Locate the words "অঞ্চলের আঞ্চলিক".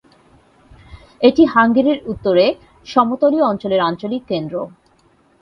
3.45-4.23